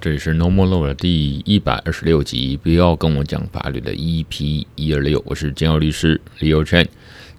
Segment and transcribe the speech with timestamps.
[0.00, 6.86] 这里是 No More Law 的第一百二十六集，不要跟我讲法律的 EP 一二六，我是建佑律师 Leo Chen。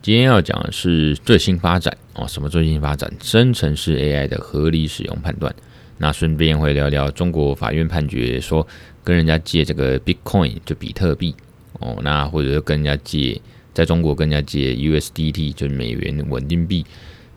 [0.02, 3.10] 今天要讲的是最新发展哦，什么最新发展？
[3.22, 5.54] 生成式 AI 的合理使用判断。
[6.00, 8.68] 那顺便会聊聊中国法院判决说，
[9.06, 11.34] 跟人家借这个 Bitcoin 就比特币
[11.80, 13.40] 哦，那或者跟人家借，
[13.74, 16.86] 在中国跟人家借 USDT 就是美元稳定币。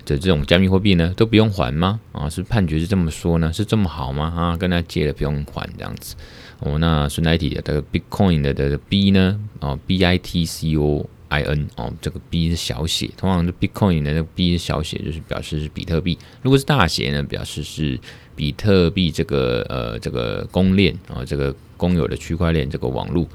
[0.05, 2.01] 的这种加密货币呢，都不用还吗？
[2.12, 3.52] 啊，是判决是这么说呢？
[3.52, 4.33] 是这么好吗？
[4.37, 6.15] 啊，跟他借了不用还这样子
[6.61, 6.78] 哦。
[6.78, 9.38] 那顺带提的这个 Bitcoin 的的 B 呢？
[9.61, 16.19] 哦，B I T C O I N 哦，这个 B 是小写，通常是 Bitcoin 的那个 B 是小写，就是表示是比特币。
[16.42, 17.98] 如果是大写呢，表示是
[18.34, 23.27] 比特币这个呃这个公链啊，这个公有的区块链这个网络。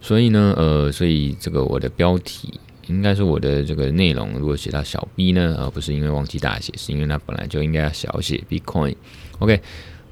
[0.00, 2.60] 所以呢，呃，所以这个我的标题。
[2.88, 8.94] 应该是我的这个内容，如果写到小 b 呢，而不是因为忘记大写，是因为它本来就应该要小写 Bitcoin。
[9.40, 9.60] OK，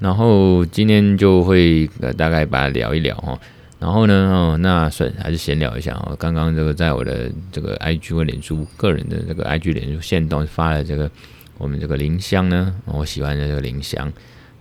[0.00, 3.39] 然后今天就会呃大概把它聊一聊哈，
[3.78, 6.17] 然后呢，哦，那算还是闲聊一下哦。
[6.19, 11.08] 刚刚这个在我的这个 IG 或脸书个人的这个 IG 脸书线动发了这个
[11.58, 14.12] 我们这个林香呢，我喜欢的这个林香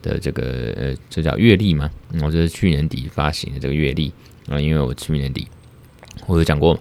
[0.03, 1.89] 的这个呃，这叫月历嘛，
[2.21, 4.13] 我这是去年底发行的这个月历
[4.47, 5.47] 啊，因为我去年底
[6.27, 6.79] 我有讲过。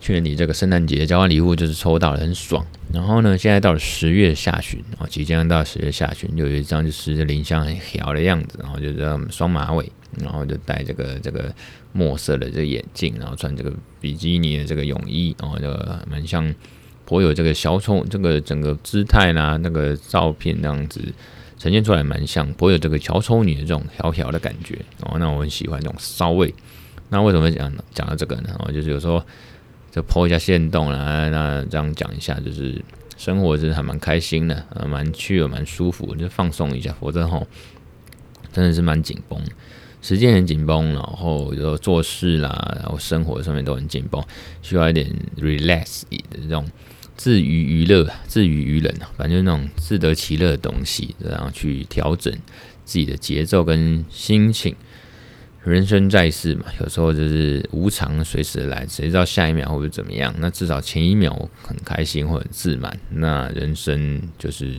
[0.00, 2.64] 去年底这个圣诞节交换礼物就是抽到了，很爽。
[2.92, 9.90] 然后呢，现在到了十月下旬啊，即将到十月下旬，就有一张就是林香很小的样子，然后就这样双马尾，
[10.22, 11.52] 然后就戴这个这个
[11.92, 15.68] 墨色的这个眼镜，然后穿这个比基尼的这个泳衣，然后就
[16.10, 16.54] 蛮像
[17.04, 21.02] 颇有这个小丑这个整个姿态啦，那个照片那样子
[21.58, 25.18] 呈现出来蛮像颇有这个小丑女的这种小小的感觉哦。
[25.18, 26.54] 那我很喜欢这种骚味。
[27.10, 28.56] 那为什么讲讲到这个呢？
[28.60, 29.22] 哦，就是有时候。
[29.98, 32.80] 就 po 一下限动啦，那这样讲一下，就是
[33.16, 36.94] 生活真的还蛮开心的，呃，蛮趣的，蛮舒服，就放松一下。
[37.00, 37.44] 否则吼，
[38.52, 39.42] 真的是蛮紧绷，
[40.00, 44.22] 时间很紧绷，然后有做事啦，然后生活上面都很紧绷，
[44.62, 46.64] 需要一点 relax 的这种
[47.16, 52.32] 自娱娱乐、自娱娱人，反正就那种自得其乐的东西，然后去调整
[52.84, 54.76] 自己的节奏跟心情。
[55.64, 60.34] 人生在世嘛，有时候就是无常，随时来，谁知道下一秒会不会怎么样？
[60.38, 64.78] 那至少前一秒很开心或者自满，那人生就是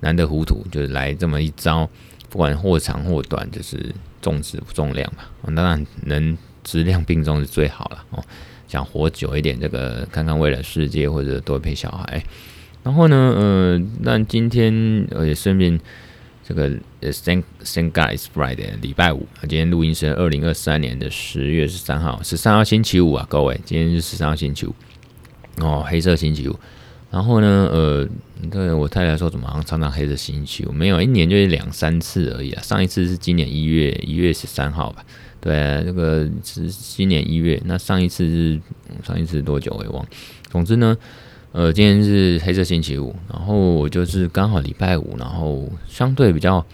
[0.00, 1.88] 难得糊涂，就是来这么一遭，
[2.28, 5.24] 不管或长或短，就是重质不重量嘛。
[5.56, 8.22] 当然能质量并重是最好了哦。
[8.68, 12.22] 想活久一点，这个看看未来世界，或者多陪小孩。
[12.84, 15.80] 然后呢，呃，那今天我也顺便。
[16.48, 16.62] 这个
[17.00, 19.28] 呃，Thank Thank God is Friday，礼拜五。
[19.42, 24.74] 今天录音是二零二三年的十月十三号，十三号星期五啊，各位，今天是十三号星期五
[25.58, 26.58] 哦，黑色星期五。
[27.10, 28.08] 然后呢，呃，
[28.50, 30.72] 对我太太说，怎么好像常常黑色星期五？
[30.72, 32.62] 没有，一年就是两三次而已啊。
[32.62, 35.04] 上一次是今年一月一月十三号吧？
[35.42, 37.60] 对，这个是今年一月。
[37.66, 38.60] 那上一次是
[39.04, 40.06] 上一次多久我也忘。
[40.50, 40.96] 总之呢。
[41.50, 46.64] 呃，今天是黑色星期五，然后我就是刚好礼拜五，然后相对比较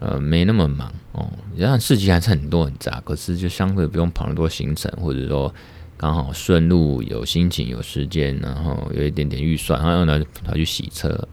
[0.00, 5.52] 呃没那么忙哦，然后事情还是很多很杂，可是就相对不用跑那么多行程，或者说
[5.96, 11.26] 刚好顺路有心情有时间，然后有一点点预算，然后呢跑去洗车。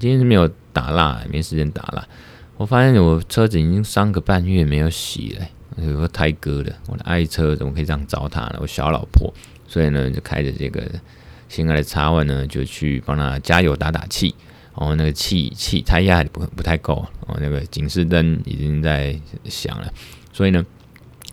[0.00, 2.04] 今天是没有打蜡，没时间打蜡。
[2.56, 8.58] 我发现我车子已经三个半月没有洗了，有个胎哥的，我的爱车怎么可以这样糟蹋呢？
[8.60, 9.32] 我小老婆，
[9.68, 10.82] 所以呢就开着这个。
[11.50, 14.32] 新来的插完呢，就去帮他加油打打气，
[14.78, 19.92] 然后那个气气胎压不不太够，哦那个警示灯已经在响了，
[20.32, 20.64] 所以呢，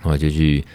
[0.01, 0.65] 我就去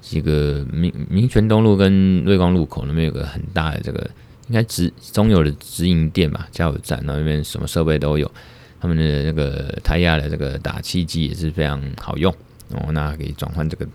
[0.00, 4.10] 这个民民权东路跟瑞光路口那边有个很大的这个
[4.48, 8.32] 应该直中油的直营店吧，加油站，那边什么设备都有，
[8.80, 12.34] 他们的那个胎压的这个打气机也是非常好用。
[12.70, 13.86] 哦，那可以转换这个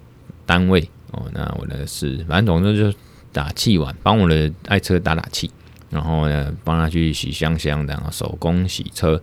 [0.45, 0.87] 单位。
[1.09, 2.95] 哦，那我的是反正总之就。
[3.35, 5.51] 打气完，帮我的爱车打打气，
[5.89, 9.21] 然后呢，帮他去洗香香，然后手工洗车，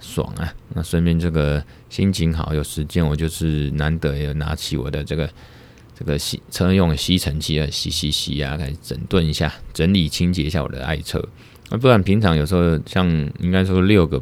[0.00, 0.52] 爽啊！
[0.74, 5.30] 那顺便这个心情好，有时间我就是难得有拿起我的这个
[5.96, 11.24] 这个吸车用吸尘器啊，洗洗洗啊，开始整顿一下，整理清洁一下我的爱车。
[11.70, 13.08] 那不然平常有时候像
[13.38, 14.20] 应该说六个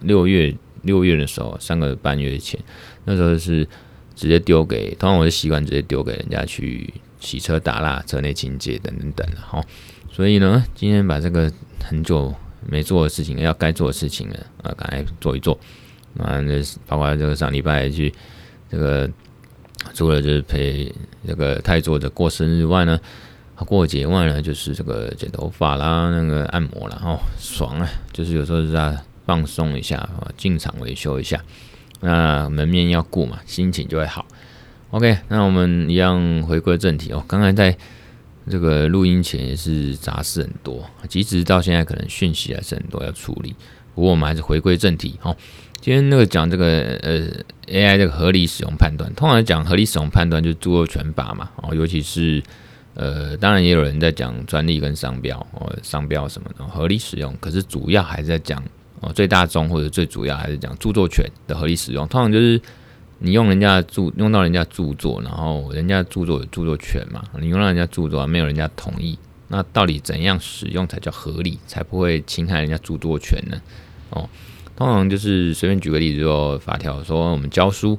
[0.00, 2.58] 六月六月的时候，三个半月前，
[3.04, 3.68] 那时候是
[4.14, 6.90] 直接丢给，通常我的习惯直接丢给人家去。
[7.22, 9.64] 洗车、打蜡、车内清洁等等等好，
[10.10, 12.34] 所以呢，今天把这个很久
[12.68, 15.58] 没做的事情，要该做的事情呢，啊，赶快做一做。
[16.18, 18.12] 啊，那包括这个上礼拜去
[18.70, 19.08] 这个，
[19.94, 20.92] 除了就是陪
[21.26, 23.00] 这个太座的过生日外呢，
[23.64, 27.88] 过节外呢，就是这个剪头发啦，那个按摩啦，哦，爽啊！
[28.12, 31.42] 就是有时候是在放松一下，啊，进场维修一下。
[32.00, 34.26] 那门面要顾嘛，心情就会好。
[34.92, 37.24] OK，那我们一样回归正题哦。
[37.26, 37.74] 刚才在
[38.46, 43.56] 这个录音前也是杂事很多，即使到现在可能讯息还是很多要处理。
[43.94, 45.34] 不过我们还是回归正题哦。
[45.80, 46.66] 今天那个讲这个
[47.02, 47.22] 呃
[47.68, 52.42] AI 这个合理使用判断，通常讲合理使用判断就是著作权法嘛哦，尤其是
[52.92, 58.62] 呃，当然也有人在讲专利跟商标哦，商标什么的合理使用，可是主要还是在讲
[59.00, 62.60] 哦最大宗或者最主要还是讲著作权的合理使用，通常就是。
[63.24, 67.22] 你用人家的着用到人家著作，然后人家著作有著作权嘛？
[67.40, 69.16] 你用到人家著作没有人家同意，
[69.46, 73.62] 那到底怎样使用才叫合理，才不会侵害人家著作权呢？
[74.10, 74.28] 哦，
[74.74, 77.96] 通常就是随便举个例子，说法条说我们教书，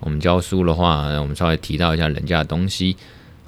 [0.00, 2.96] 我们教书的话，我们稍微提到一下人家的东西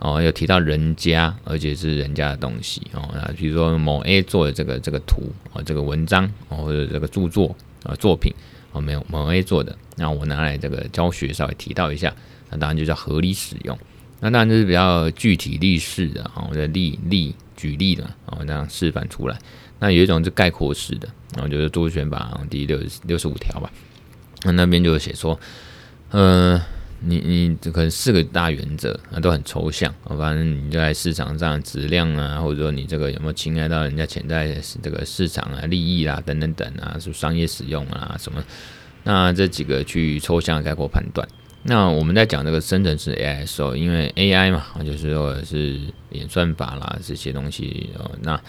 [0.00, 3.08] 哦，有提到人家，而且是人家的东西哦。
[3.14, 8.30] 那比如说某 A 做的这个这个图啊，这个文章或者这个著作啊作品。
[8.74, 12.14] 哦，没有某 A 做的，那我拿来这个教学稍微提到一下，
[12.50, 13.78] 那当然就叫合理使用。
[14.20, 19.38] 那当然就是比较具体例式的啊，我的例例举例的啊，这样示范出来。
[19.78, 23.70] 那有一种是概括式的，然后就是多选法第六六十五条吧。
[24.42, 25.38] 那那边就写说，
[26.10, 26.60] 呃，
[27.06, 38.42] 你你可能四个大原则啊都很抽象，反正你在市场上质量啊，或者说你这个有没有侵害到人家潜在的这个市场啊利益啦等等等啊，是商业使用啊什么。
[39.04, 41.28] 那这几个去抽象概括判断。
[41.62, 45.80] 那我们在讲这个生成式 AI 的时候，因为 AI 嘛，就是说是
[46.10, 47.90] 演算法啦这些东西。
[47.98, 48.40] 哦，那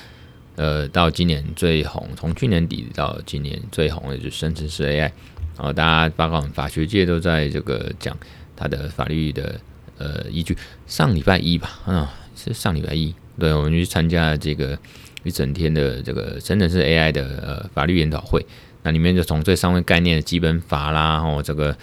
[0.55, 5.11] 呃，到今年最红，从去年底到今年最红的就是生成式 AI。
[5.57, 8.17] 然后大家包括法学界都在这个讲
[8.55, 9.59] 它的法律的
[9.97, 10.57] 呃依据。
[10.87, 14.77] 上礼拜一吧，啊，是上礼拜一，对，我们去参加这个
[15.23, 18.45] 一整天的这个生成式 AI 的呃法律研讨会。
[18.83, 21.75] 那里面就从最上面概念的基本法啦，然后这个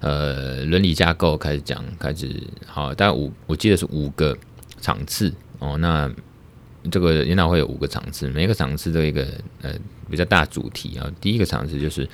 [0.00, 2.28] 呃伦理架构开始讲，开始
[2.66, 4.36] 好，大概五我记得是五个
[4.78, 5.78] 场次哦。
[5.78, 6.10] 那
[6.90, 9.26] 这个研讨会有五个场次，每个场次都一个
[9.62, 9.72] 呃
[10.10, 11.10] 比较大主题啊。
[11.18, 12.06] 第一个场次就是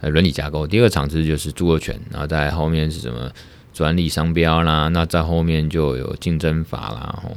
[0.00, 3.32] 呃伦理架构，第二个场次就是著作权，然后在后面是什么
[3.74, 7.36] 专利商标啦，那在后面就有竞争法啦，然后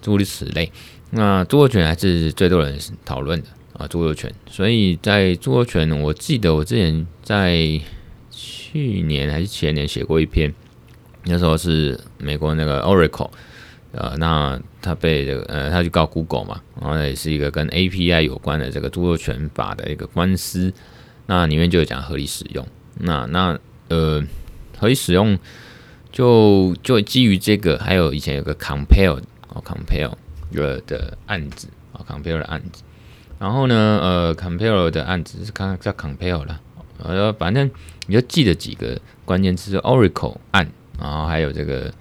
[0.00, 0.72] 诸如此类。
[1.10, 3.48] 那著作权还是最多人讨论的。
[3.76, 7.58] 啊，著作权，所以在著作权，我记得我之前在
[8.30, 10.54] 去年还是前年写过一篇，
[11.24, 13.30] 那时候是美国那个 Oracle，
[13.90, 20.72] 呃，那他被这个呃，他去告 Google 嘛，然后也是一个跟 API 有关的这个著作权法的一个官司，
[21.26, 22.64] 那里面就有讲合理使用，
[23.00, 24.22] 那那呃，
[24.78, 25.36] 合理使用
[26.14, 30.12] 就就基于这个，还有以前有个 Compare 哦，Compare
[30.86, 32.84] 的案子啊，Compare 的案子。
[33.40, 36.60] 然后呢，呃，Compare 的案子是刚刚叫 Compare 了，
[36.98, 37.68] 呃，反正
[38.06, 40.70] 你就记得几个关键词，Oracle 案，
[41.00, 41.92] 然后还有这个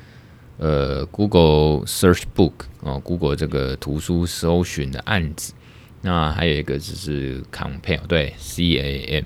[0.60, 5.54] 呃 Google Search Book 哦，Google 这个图书搜寻的案子，
[6.02, 9.24] 那还有一个就是 Compare，对，C A M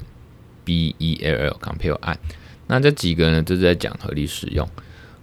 [0.63, 2.17] B E L L Compare 案，
[2.67, 4.67] 那这几个呢都是在讲合理使用。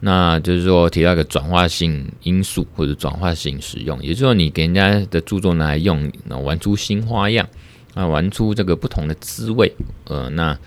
[0.00, 7.48] 那就是说提到一个转化性因素或者转化性使用，也就是说你给人家的著作拿来用，那玩出新花样，
[7.94, 9.72] 啊，玩出这个不同的滋味，
[10.04, 10.58] 呃，那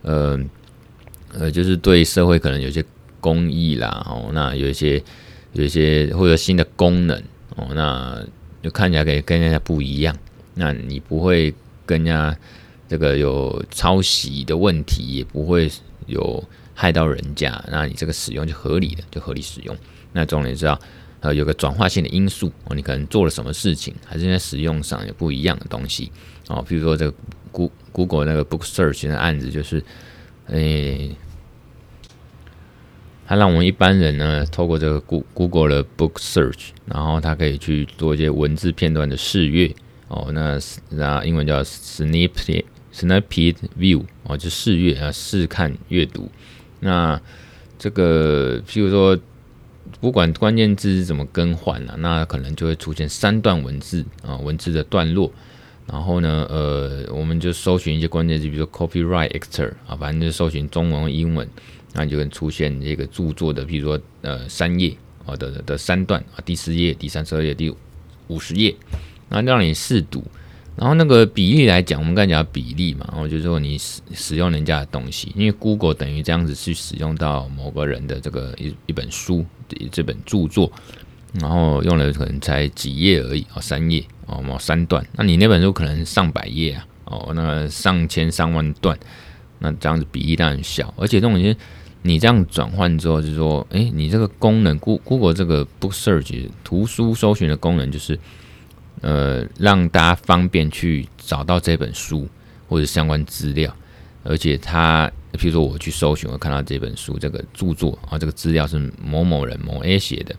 [0.00, 0.40] 呃
[1.34, 2.82] 呃，就是对社会可能有些
[3.20, 5.02] 公益啦，哦，那有一些
[5.52, 7.22] 有一些或者新的功能，
[7.56, 8.24] 哦，那
[8.62, 10.16] 就看起来可以跟人家不一样，
[10.54, 11.52] 那你不会
[11.84, 12.34] 跟人家
[12.88, 15.70] 这个有抄袭的问题，也不会
[16.08, 16.42] 有。
[16.80, 19.76] 害到人家，那你这个使用就合理的，就合理使用。
[20.12, 20.78] 那重点是要
[21.18, 26.12] 呃有个转化性的因素哦，你可能做了什么事情，还是在使用上有不一样的东西
[26.46, 26.64] 哦。
[26.68, 27.16] 比如说这个
[27.90, 29.82] Google 那个 Book Search 的案子，就是
[30.46, 31.16] 诶，
[33.26, 39.74] 它让我们一般人呢透过这个 Google 的 Book Search，然后它可以去做一些文字片段的试阅
[40.06, 40.30] 哦。
[40.32, 40.56] 那
[40.90, 42.64] 那英文叫 Snippet
[42.98, 43.22] snap
[43.78, 46.28] View 哦，就试阅啊，试看阅读。
[46.80, 47.20] 那
[47.78, 49.16] 这个，譬如说，
[50.00, 55.32] 不管关键字是怎么更换了，那可能就会出现三段文字啊，文字的段落。
[55.86, 61.48] 然后呢，呃，我们就搜寻一些关键字，比如说 copyright expert 啊，反正就搜寻中文和、英文，
[61.94, 67.74] 那你就会出现这个著作的，譬如说呃三页啊的的三段啊，第四页、第三十二页、第
[68.26, 68.74] 五十页，
[69.30, 70.22] 那让你试读。
[70.78, 79.44] 然后那个比例来讲，我们刚才讲比例嘛，然后就是说你使使用人家的东西，因为 Google 等于这样子去使用到某个人的这个一一本书
[79.90, 80.70] 这本著作，
[81.40, 88.96] 然后用了可能才几页而已哦，三页哦，某三段，那你那本书可能上百页啊，哦，那上千上万段，
[89.58, 91.56] 那这样子比例当然小，而且这种东西
[92.02, 98.16] 你这样转换之后，就是说，哎、欸，你这个功能，Google 这个 Book Search 图书搜寻的功能，就是
[99.00, 102.28] 呃让大家方便去找到这本书
[102.68, 103.74] 或者相关资料，
[104.24, 110.34] 而且他，譬如说我去搜寻，我看到这本书这个著作啊，这个资料是某某人某 A 写的，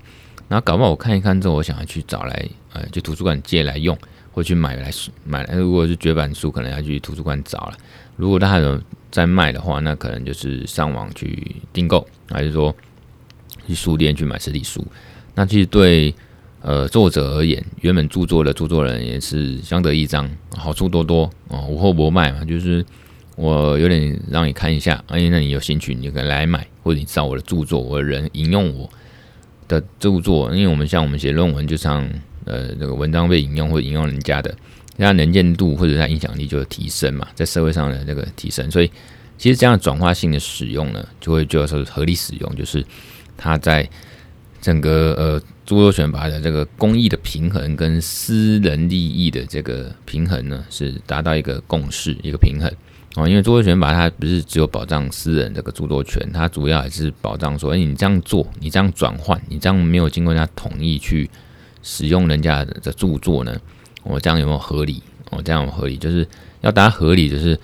[0.47, 3.97] 然后搞不好我看一看之后，我想要去找来，呃，就图书馆借来用。
[4.31, 4.91] 或去买来
[5.25, 7.73] 买来，如果是绝版书，可能要去图书馆找了。
[8.15, 8.79] 如果他还有
[9.11, 12.73] 在卖的话，那可能就是上网去订购，还是说
[13.67, 14.85] 去书店去买实体书。
[15.33, 16.13] 那其实对
[16.61, 22.45] 呃作者而言，原本著作的著作人也是相得益彰，好处多多哦，无后不卖嘛。
[22.45, 22.85] 就是
[23.35, 28.89] 我有点让你看一下，哎，那你有兴趣，你就可以来买，或者你找我的著作，我的人引用我
[29.67, 32.07] 的著作，因为我们像我们写论文，就像。
[32.45, 34.51] 呃，这个文章被引用或者引用人家的，
[34.97, 38.89] 它能见度或者它影响力就会提升嘛，在社会上的那个提升，所以
[39.37, 42.83] 其实这样转化性的使用呢，就会就要说合理使用，就是
[43.37, 43.87] 它在
[44.61, 52.71] 整个呃著作权法的这个公益的平衡跟私人利益的这个平衡呢，是达到一个共识，一个平衡
[53.15, 53.27] 哦。
[53.27, 61.29] 因为著作权法它不是只有保障私人这个著作权，它主要还是保障说，哎，你这样做，你这样转换，你这样没有经过人家同意去。
[61.81, 63.57] 使用人家的著作呢？
[64.03, 65.01] 我这样有没有合理？
[65.29, 66.27] 我这样有合理，就是
[66.59, 67.57] 要达合理，就是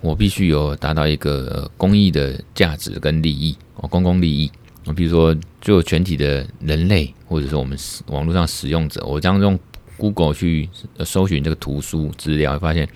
[0.00, 4.50] 我必须有达到一个公益的价值跟利益哦，公共利益。
[4.84, 9.58] 我比如说，就全体的人类，或者说我们网络上使用者，我这样用
[9.96, 10.68] Google 去
[11.04, 12.88] 搜寻这个图书资料，发现，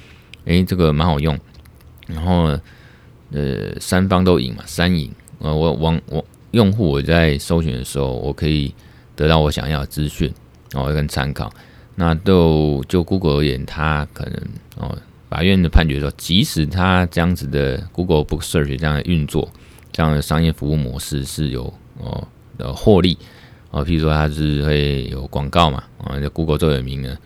[0.47, 1.39] 诶，这个蛮好用。
[2.07, 2.61] 然后呢，
[3.33, 5.11] 呃，三方都赢嘛，三赢。
[5.39, 8.75] 呃，我网我用户我在搜寻的时候，我可以
[9.15, 10.33] 得到我想要的资讯。
[10.75, 11.51] 哦，跟参考，
[11.95, 14.43] 那都就 Google 而言，它可能
[14.77, 14.99] 哦，
[15.31, 19.49] 法院的判决说，即使它这样子的 Google Book Search 这样运作，
[19.97, 23.17] 这样的商业服务模式是有哦的获利。
[23.71, 27.17] 哦，譬如说它是会有广告嘛，啊，就 Google 最有名的，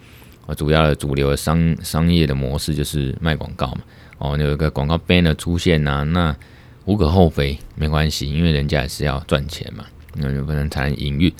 [0.46, 3.80] 哦，主要的主流的商商业的模式就是卖广告嘛，
[4.18, 6.36] 哦，有一个广告 banner 出现呐，那
[6.84, 9.84] 无可厚非，没关系，因为人家也是要赚钱嘛，
[10.14, 11.32] 那就不能谈营运，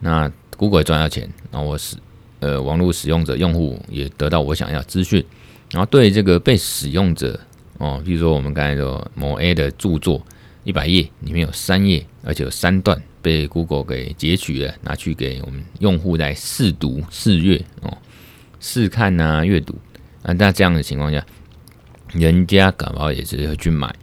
[0.00, 0.30] 那。
[0.58, 1.98] Google 赚到钱，然后我使
[2.40, 5.22] 呃网络使用者用户也得到我想要资讯，
[5.70, 7.38] 然后对这个被使用者
[7.76, 10.24] 哦，譬如说我们刚才说某 A 的著作
[10.66, 17.98] 一百页里面有三页，而且有三段被 Google 给截取了，拿去给我们用户来试读试阅哦，
[18.58, 19.78] 试看呐、阅读
[20.24, 21.24] 啊，那这样的情况下，
[22.12, 23.94] 人家搞不好也是会去买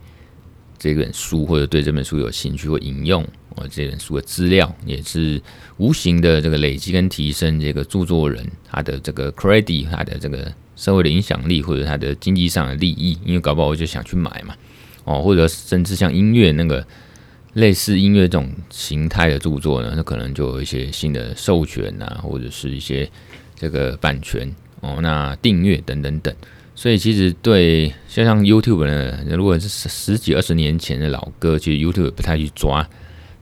[0.79, 3.27] 这本书，或者对这本书有兴趣或引用。
[3.55, 5.39] 我这本书的资料也是
[5.75, 14.55] 无形的这个累积跟提升这个著作人他的这个 credit，他的这个社会的影响力或者他的经济上的利益，因为搞不好我就想去买嘛，
[15.05, 16.85] 哦，或者甚至像音乐那个
[17.53, 23.09] 类似音乐这种形态的著作呢，那可能就有一些新的授权啊，或者是一些
[23.55, 24.49] 这个版权
[24.81, 26.33] 哦，那订阅等等等。
[26.75, 32.87] 所以其实对像像 YouTube 呢，如果是十几二十年前的老歌，其实 YouTube 不太去抓。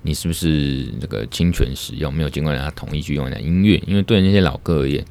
[0.03, 3.79] 你是不是这个侵权使用，没有经过人家同意去用人家音乐？
[3.85, 5.05] 因为对那些老歌而言，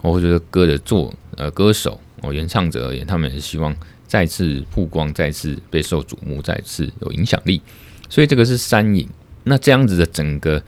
[0.00, 3.74] 或者歌的作呃歌手哦原唱者而言，他们也是希望
[4.06, 7.60] 再次曝光，再次备受瞩目，再次有影响力。
[8.08, 9.08] 所以这个是三赢。
[9.44, 10.62] 那这样子的整个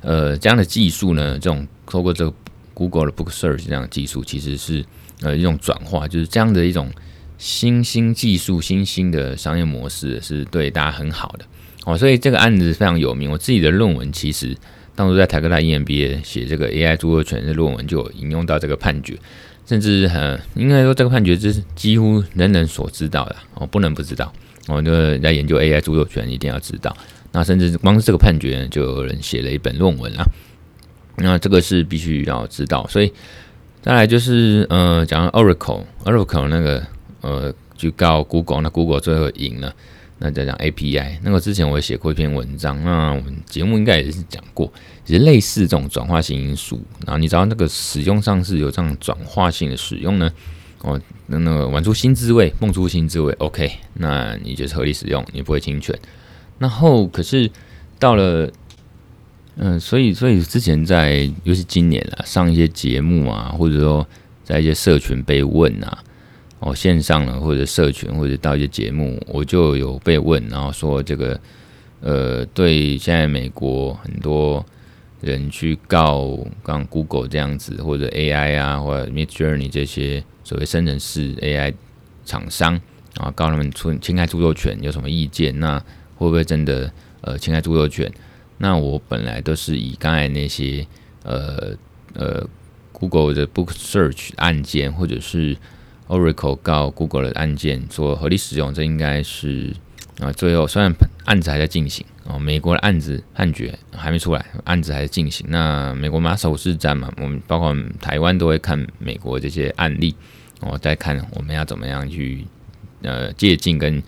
[0.00, 2.34] 呃这样的技术呢，这种透过这个
[2.74, 4.84] Google 的 Book Search 这样的技术，其实是
[5.20, 6.90] 呃一种转化，就是这样的一种
[7.38, 11.44] 新兴技术、新兴的商业模式，是对大家很好的。
[11.86, 13.30] 哦，所以这个案子非常有名。
[13.30, 14.54] 我自己的论文其实
[14.94, 19.18] 当初在台科大 EMBA 写这个 AI 著作权的论文，就有引用到这个判决，
[19.70, 24.32] 甚至呃，应该说这个判决是几乎人人所知道的哦，不能不知道。
[24.66, 26.96] 我哦，就在研究 AI 著作权，一定要知道。
[27.30, 30.26] 那甚至光是这个判决，就有人写了一本论文啊。
[31.18, 32.84] 那这个是必须要知道。
[32.88, 33.12] 所以
[33.80, 36.84] 再来就是呃，讲 Oracle，Oracle 那个
[37.20, 39.72] 呃，去告 Google，那 Google 最后赢了。
[40.22, 44.70] 那再讲 API，那个之前我也写过一篇文章，那我们节目应该也是讲过，
[45.02, 50.30] 其实类似这种转化性因素，然后你知道那个使用上是有这样转化性的使用呢，
[50.82, 55.98] 哦，那那个玩出新滋味，蹦出新滋味，OK，那你就是合理使用，你不会侵权。
[56.58, 57.50] 然后可是
[57.98, 58.52] 到了，
[59.56, 64.06] 嗯、所以所以之前在，尤其今年啊，上一些节目啊，或者说
[64.44, 66.04] 在一些社群被问啊。
[66.60, 71.40] 哦，线上了或者社群或者到一些节目，我就有被问，然后说这个，
[72.00, 74.64] 呃，对现在美国很多
[75.22, 81.72] 人去告刚 Google 这样子，或者 AI 啊，或者 Midjourney 这些所谓生成式 AI
[82.26, 82.78] 厂商，
[83.16, 85.58] 啊，告他们出侵害著作权有什么意见？
[85.58, 85.78] 那
[86.16, 88.12] 会不会真的呃侵害著作权？
[88.58, 90.86] 那我本来都是以刚才那些
[91.22, 91.74] 呃
[92.12, 92.46] 呃
[92.92, 95.56] Google 的 Book Search 案件，或者是
[96.10, 99.72] Oracle 告 Google 的案件做合理使用，这应该是
[100.18, 100.92] 啊，最后虽然
[101.24, 105.46] 案子还在进行哦，美国的案子判决还没出来，案子还在进行。
[105.48, 110.14] 那美国马首是瞻嘛，我们包括台湾都会看美国这些案例，
[110.60, 112.44] 我再看我们要怎么样去
[113.02, 114.02] 呃借鉴跟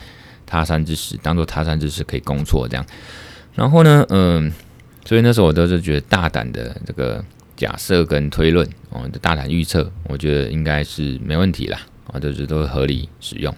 [0.45, 2.85] 他山之石，当做他山之石可以攻错这样。
[3.55, 4.53] 然后呢，嗯，
[5.05, 7.25] 所以那时候我都是觉得大胆的这个
[7.57, 11.79] 假设跟推论，哦，大胆预测，我觉得应该是没问题啦，
[12.11, 13.55] 啊，就是都合理使用。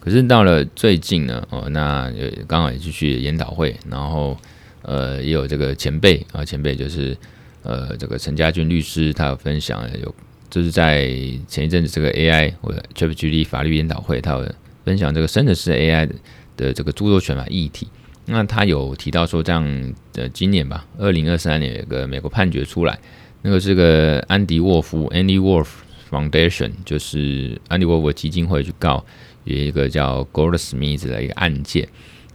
[0.00, 2.10] 可是到了最近呢，哦，那
[2.46, 4.36] 刚好也去去研讨会，然后
[4.82, 7.16] 呃，也有这个前辈啊，前辈就是
[7.62, 10.14] 呃，这个陈家军律师，他有分享有，
[10.48, 11.08] 就是在
[11.46, 14.48] 前一阵子这个 AI 或者 c h a p g d 法律研讨会，他有
[14.84, 16.14] 分享这个生成式 AI 的
[16.56, 17.88] 的这个著作权法议题。
[18.26, 22.98] 那他有提到说，这样的今年吧，二零二三年有个美国判决出来，
[23.42, 25.66] 那个是个安迪沃夫 （Andy Wolf
[26.10, 29.04] Foundation），就是安迪沃沃基金会去告
[29.44, 31.88] 有一个叫 Goldsmith 的一个案件。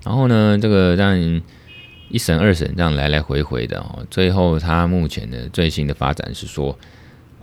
[0.03, 1.41] 然后呢，这个让
[2.09, 6.77] 一审二审这样来来回回的哦，最后他目前的最新的发展是说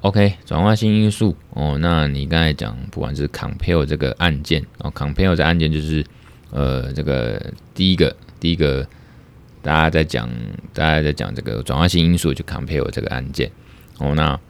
[0.03, 6.05] ，OK，转化性因素哦，那你刚才讲，不管是 Compare 这个案件哦，Compare 这案件就是
[6.51, 8.17] 呃，这个第一个。
[8.41, 8.89] 第一个，
[9.61, 10.27] 大家在讲，
[10.73, 13.51] 大家在讲这个转化性因素，就 compare 这个案件
[13.99, 14.15] 哦。
[14.15, 14.41] 那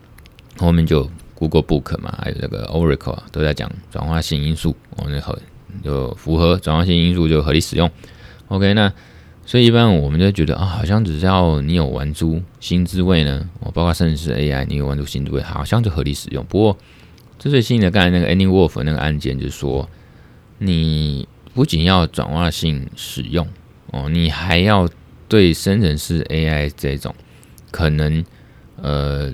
[0.56, 1.10] 后面就
[1.40, 5.36] Google Book 嘛，还有这个 Oracle 都在讲转化性因素我们合
[5.82, 7.90] 就符合转化性因素就合理使用。
[8.46, 8.92] OK，那
[9.44, 16.44] 所以一般我们就觉得啊，好像只要你有玩出新滋味呢，哦，包括甚至是 AI，你有玩出新滋味，好像就合理使用。
[16.44, 16.78] 不过
[17.38, 19.88] 这最新的刚才那个 Anywolf 那个案件，就是说
[20.58, 23.48] 你不仅要转化性使用。
[23.92, 24.88] 哦，你还要
[25.26, 27.12] 对生成式 AI 这种
[27.72, 28.24] 可能，
[28.80, 29.32] 呃，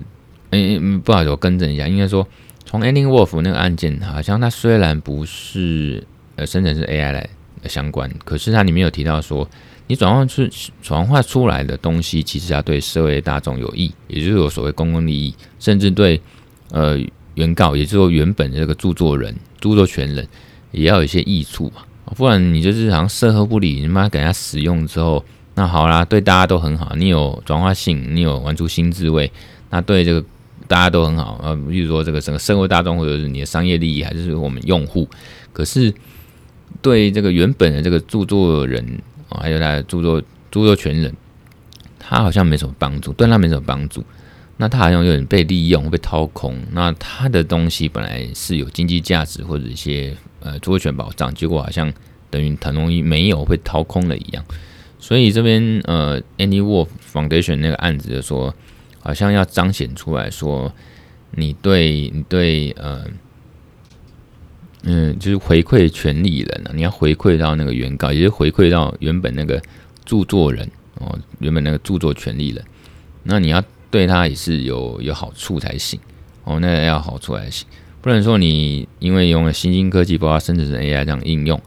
[0.51, 2.27] 诶，不好意思，我更正一下，应该说，
[2.65, 6.03] 从 Andy Wolf 那个案件，好像它虽然不是
[6.35, 7.29] 呃生成式 AI 来
[7.65, 9.47] 相关，可是它里面有提到说，
[9.87, 10.47] 你转换出
[10.81, 16.19] 转化出来的东西，其实要对社会大众有益，也就是有所谓公共利益，甚至对
[16.71, 16.97] 呃
[17.35, 20.27] 原告，也就是说原本的这个著作人、著作权人，
[20.71, 21.83] 也要有一些益处嘛。
[22.15, 25.23] 不然你就是好像社会不理，你妈给人家使用之后，
[25.55, 29.29] 那好啦，对大家都很好，你有转化性，你有玩出新滋味，
[29.69, 30.23] 那对这个
[30.67, 31.39] 大家都很好。
[31.43, 35.07] 呃，比如说这个整个社会大众，或者是你的商业利益，还是我们用户，
[35.53, 35.93] 可是
[36.81, 41.13] 对这个原本的这个著作人，还有他的著作著作权人，
[41.97, 44.03] 他好像没什么帮助，对他没什么帮助。
[44.59, 46.57] 那他好像有点被利用、被掏空。
[46.71, 51.93] 那他的东西本来是有经济价值或者一些呃著作权保障，结果好像
[52.31, 54.43] 等于很容易没有被掏空了一样。
[54.97, 58.51] 所以这边呃，Any Wolf Foundation 那个案子就说，
[59.07, 60.69] 好像要彰显出来说，
[61.31, 63.05] 你对你对呃
[64.83, 69.61] 嗯，就是回馈权利人啊，你要回馈到那个原告，也是回馈到原本那个
[70.03, 72.61] 著作人哦，原本那个著作权利人，
[73.23, 73.63] 那你要。
[73.89, 75.97] 对他也是有有好处才行
[76.43, 77.65] 哦，那要好处才行，
[78.01, 81.59] 不能说你因为用了新兴科技，包括生成 AI 这样应用，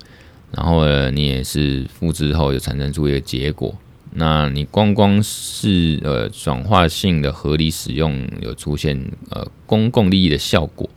[0.53, 3.75] 然后呢，你也是复制后就产生出一个结果，
[4.13, 10.89] 那你光光是呃转化性的合理使用有出现呃公共利益的效果，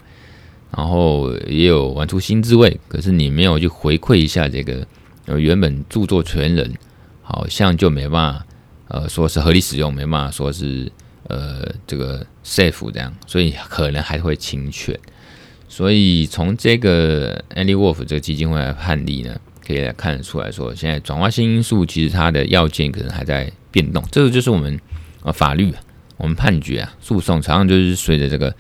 [0.75, 4.85] 然后也有玩出新滋味，可是你没有去回馈一下这个
[5.25, 6.73] 呃原本著作权人，
[7.21, 8.45] 好像就没办法
[8.87, 10.91] 呃说是合理使用，没办法说是。
[11.29, 14.93] 呃，这个 safe 这样，所以可能还会侵权。
[15.69, 24.03] 所以从这个 Andy Wolf 这个基金会的判例呢，可以看得出来说，现在转化性因素其实它的要件可能还在变动。
[24.11, 24.79] 这个就是我们
[25.23, 25.73] 呃法律，
[26.17, 28.53] 我们判决啊，诉讼常常就是随着这个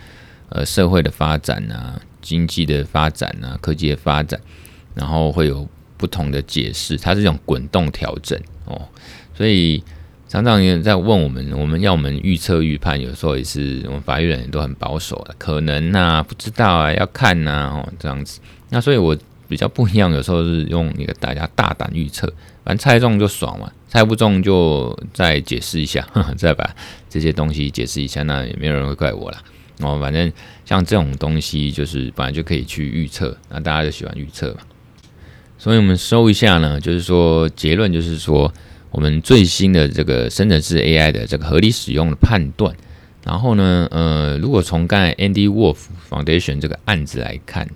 [0.49, 4.39] 呃社会的发展啊、经济的发展啊、科技的发展，
[4.95, 8.81] 然后会有不同的解释，它是这种滚动调整哦，
[9.35, 9.83] 所以。
[10.29, 18.39] 常常有人在问我们，我们要我们预测预判，有时候也是我们法律人都很保守的，可能呐、啊，不知道啊，要看呐、啊，哦，这样子。
[18.69, 19.15] 那所以我
[19.53, 22.27] 比较不一样，有时候是用一个大家大胆预测，
[22.63, 26.67] 反正猜中就爽嘛，猜不中就再解释一下呵呵， 再把
[27.07, 29.37] 这些东西解释一下，那也没有人会怪我啦。
[29.81, 30.33] 哦，反正
[30.65, 34.61] 像这种东西就是本来就可以去预测，那大家就喜欢预测嘛。
[35.59, 38.51] 所以我们收一下呢，就是说结论就是说。
[38.95, 42.71] 我们最新的这个生成式 AI 的这个合理使用的判断，
[43.25, 45.77] 然后呢，呃，如果从刚才 Andy Wolf
[46.11, 47.67] Foundation 这个案子来看，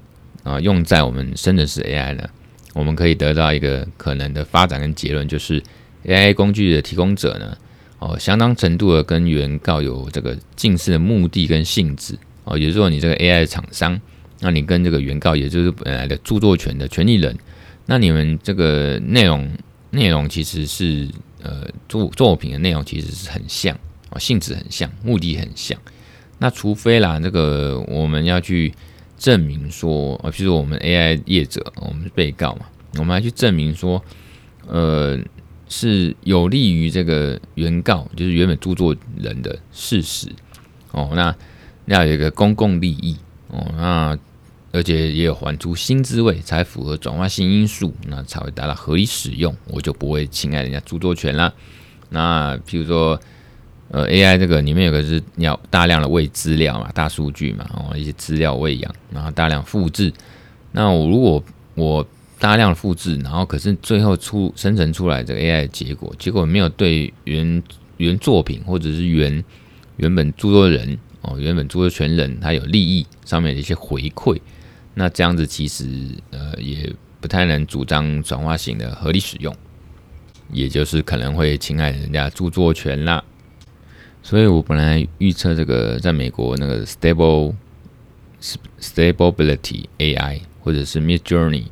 [0.47, 2.29] 啊用在我们生成式 AI 呢，
[2.73, 5.61] 我们可以得到一个可能的发展跟结论，就是
[6.05, 7.57] AI 工具的提供者呢，
[7.99, 13.99] 哦，相当程度的跟原告有这个近似的目的跟性质，哦，也就是说你这个 AI 厂商，
[14.39, 17.37] 那你跟这个原告，也就是本来的著作权的权利人，
[17.85, 19.49] 那你们这个内容
[19.89, 21.07] 内容其实是
[21.41, 23.75] 呃作作品的内容其实是很像，
[24.11, 25.77] 哦，性质很像，目的很像，
[26.37, 28.71] 那除非啦，这个我们要去
[29.17, 32.65] 证明说，呃，譬如我们 AI 业者，我们是被告嘛，
[32.99, 34.03] 我们还去证明说，
[34.67, 35.19] 呃。
[35.69, 40.31] 是有利于这个原告，就是原本著作人的事实
[40.93, 41.09] 哦。
[41.13, 41.35] 那
[41.87, 43.17] 要有一个公共利益
[43.49, 44.17] 哦，那
[44.71, 51.53] 而且也有还出新滋味，才符合转化性因素，那才会达到合理使用，我就不会侵害人家著作权啦。
[52.11, 53.19] 那譬如说，
[53.89, 60.11] 呃，AI 这个里面有个是要大量的喂资料嘛，大数据嘛，哦，一些资料喂养，然后大量复制。
[60.73, 61.41] 那我如果
[61.73, 62.05] 我
[62.37, 67.63] 大量复制，然后可是最后出生成出来这个 AI 的结果，结果没有对原
[67.95, 69.43] 原作品或者是原
[69.95, 74.37] 原本著作人哦，原本著作权人他有利益上面的一些回馈，
[74.95, 75.87] 那这样子其实
[76.31, 79.55] 呃也不太能主张转化型的合理使用，
[80.51, 83.23] 也就是可能会侵害人家著作权啦。
[84.21, 87.53] 所以我本来预测这个在美国那个 Stable
[88.79, 91.65] Stability AI 或者是 Midjourney。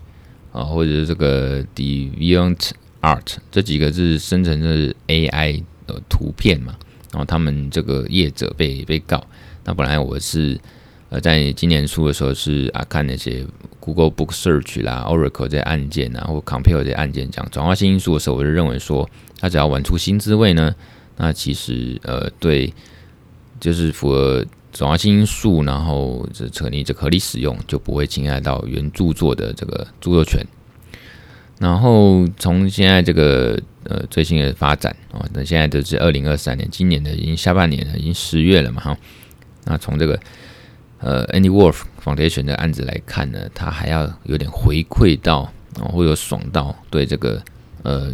[0.55, 6.73] 啊，或者是这个 Deviant Art 这几个是生成的 AI 的图片嘛，
[7.11, 9.21] 然后他们这个业者被被告。
[9.65, 10.57] 那本来我是
[11.09, 13.45] 呃在今年初的时候是啊看那些
[13.81, 20.73] Google Book Search 啦、Oracle 这些案件啊，或 Compare 这些案件讲转化性因素的时候，我就认为说，他只要玩出新滋味呢，
[21.17, 22.73] 那其实呃对，
[23.59, 24.45] 就是符合。
[24.77, 30.45] 转化性因素，然后这成立这合理使用，就不会侵害到原著作的这个著作权。
[31.59, 38.97] 然后从现在这个呃最新的发展啊，那现在都是二零二三年，今年的已经下半年了，已经十月了嘛哈。
[39.63, 40.19] 那从这个
[40.99, 45.49] 呃 Andy Wolf Foundation 的案子来看呢，他还要有点回馈到
[45.79, 47.41] 啊，或者爽到对这个
[47.83, 48.11] 呃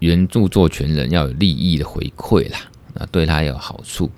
[0.00, 2.58] 原著作权人要有利益的回馈啦，
[2.94, 4.10] 那对他有好处。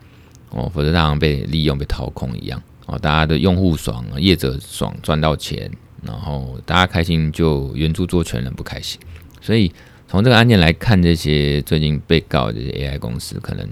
[0.50, 2.98] 哦，否则他好像被利用、被掏空一样哦。
[2.98, 5.70] 大家的用户爽，业者爽，赚到钱，
[6.02, 9.00] 然后大家开心，就原著作权人不开心。
[9.40, 9.72] 所以
[10.08, 13.64] 从这个案件来看，这些最近被告的这些 AI 公司可能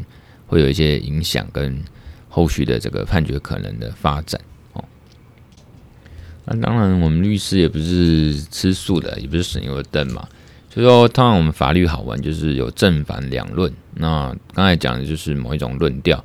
[0.46, 1.82] 会有一些影响，跟
[2.28, 4.40] 后续的这个判决可能的发展
[4.74, 4.84] 哦。
[6.44, 10.28] 那当然，我们律师也不是吃素的，也不是省油的灯嘛。
[10.70, 13.72] 所以说，通常我们法律好玩，就是有正反两论。
[13.94, 16.24] 那刚才讲的就是某一种论调。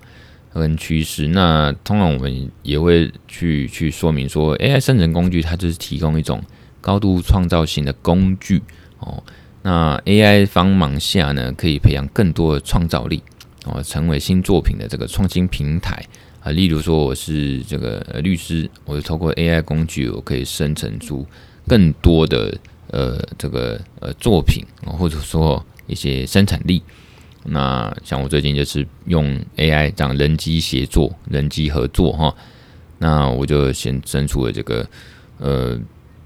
[0.55, 6.39] 跟趋势，那通常我们也会去去说明说，AI 生成工具它就是提供一种
[6.79, 8.61] 高度创造性的工具
[8.99, 9.23] 哦。
[9.63, 13.23] 那 AI 帮忙下呢，可以培养更多的创造力
[13.65, 16.05] 哦，成为新作品的这个创新平台
[16.43, 16.51] 啊。
[16.51, 21.25] 例如说，我是这个律师，我就透过 AI 工具，我可以生成出
[21.67, 22.55] 更多的
[22.93, 26.81] 呃这个呃作品，或者说一些生产力。
[27.45, 32.33] 那像我最近就是用 AI 这样人机协作、人机合作哈，
[32.99, 34.87] 那我就先生出了这个
[35.39, 35.77] 呃，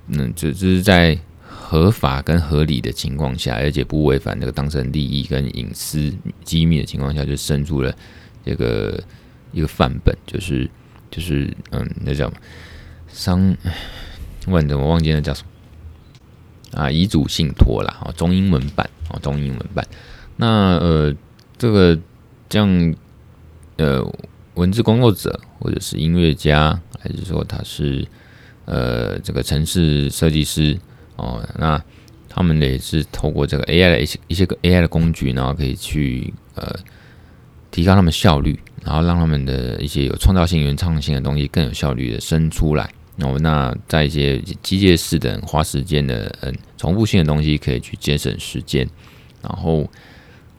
[0.10, 7.92] 嗯，这这是在合法跟合理的情况下，而且不违反这个当事人利益跟隐私机密的情况下，就生出了
[8.46, 9.04] 这个
[9.52, 10.70] 一个范本，就是
[11.10, 12.38] 就是嗯，那叫什么
[13.08, 13.58] 商，
[14.46, 15.50] 问怎么忘记那叫什么
[16.74, 16.90] 啊？
[16.90, 19.86] 遗嘱信托啦，哦，中英文版哦，中英文版。
[20.36, 21.16] 那呃，
[21.58, 21.98] 这个
[22.48, 22.96] 这样
[23.78, 24.04] 呃，
[24.56, 28.08] 文字工作者或者是音乐家，还是说他是
[28.66, 30.78] 呃这个城市设计师
[31.16, 31.82] 哦，那
[32.30, 36.76] 他们也是透过这个 AI 的一些一些个 AI 的工具，然后可以去呃
[37.72, 42.90] 提高他们效率，然后让他们的一些有创造性、原创性的东西更有效率的生出来。
[43.18, 48.88] 哦，那在一些机械式的花时间的嗯重复性的东西，可以去节省时间，
[49.42, 49.90] 然后。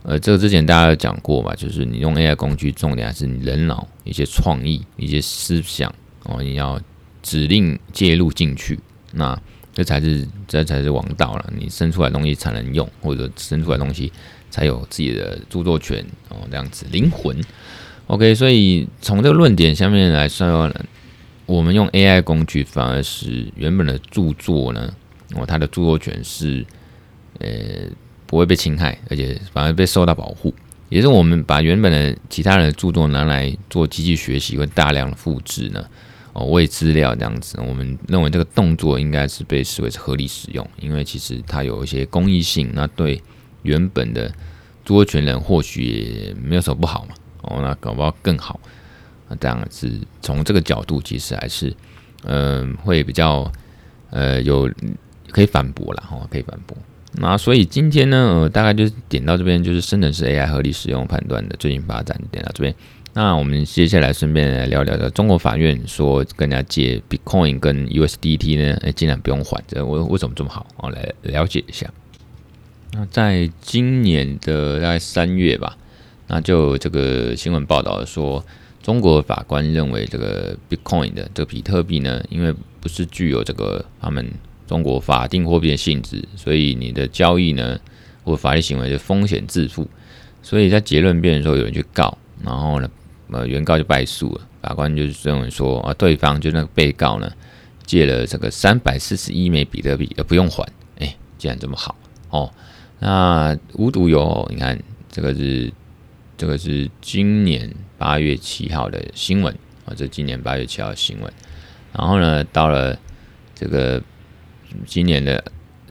[0.04, 5.92] 呃，这个之前大家有讲过吧，就是你用 AI 工具，重点还是你人脑一些创意、一些思想
[6.22, 6.80] 哦，你要
[7.20, 8.78] 指令介入进去，
[9.12, 9.38] 那
[9.74, 11.52] 这才是这才是王道了。
[11.54, 14.10] 你生出来东西才能用，或者生出来东西
[14.48, 17.38] 才有自己的著作权哦，这样子灵魂。
[18.06, 20.72] OK，所以从这个论点下面来说，
[21.48, 24.94] 我们用 AI 工具反而是原本的著作呢，
[25.34, 26.64] 哦，它的著作权是
[27.40, 27.48] 呃。
[28.30, 30.54] 不会被侵害，而且反而被受到保护。
[30.90, 35.82] 也是我们把原本的其他人的著作拿来做机器学习，跟大量的复制呢，
[36.34, 43.18] 哦喂资料这样子，我们认为这个动作应该是被视为是合理使用，因为其实它有一些公益性，那对
[43.62, 44.28] 原本的
[44.84, 47.14] 著作权人或许也没有什么不好嘛。
[47.40, 48.61] 哦，那搞不好更好。
[49.40, 51.74] 这样子从这个角度，其实还是
[52.24, 53.50] 嗯、会比较
[54.10, 54.70] 呃有
[55.30, 56.76] 可以反驳了哈，可以反驳。
[57.12, 62.74] 那所以今天呢，呃，大概就是点到这边，就是生成式 AI 合理使用判断的最近发展，点到这边。
[63.14, 70.66] 那我们接下来顺便来聊聊的，中国法院说跟人家借 Bitcoin 跟 USDT 呢，哎，竟然不用还，这为为什么这么好？
[70.76, 71.90] 我来了解一下。
[72.92, 75.76] 那在今年的大概三月吧，
[76.28, 78.44] 那就这个新闻报道说，
[78.88, 84.27] 中国法官认为这个 Bitcoin 的这个比特币呢，因为不是具有这个他们。
[84.66, 87.79] 中国法定货币的性质，所以你的交易呢，
[88.22, 89.88] 或法律行为的风险自负，
[90.42, 92.90] 所以在结论辩的时候，有人去告，然后呢，
[93.31, 94.40] 呃，原告就败诉了。
[94.61, 97.33] 法官就是认为说，啊，对方就那个被告呢，
[97.87, 100.62] 借了这个三百四十一枚比特币，而不用还，
[100.98, 101.96] 哎，既然这么好
[102.29, 102.51] 哦，
[102.98, 104.79] 那无独有偶，你看
[105.11, 105.72] 这个是
[106.37, 109.52] 这个是今年八月七号的新闻
[109.84, 111.30] 啊，这今年八月七号的新闻，
[111.92, 112.98] 然后呢，到了
[113.54, 114.02] 这个。
[114.84, 115.42] 今年的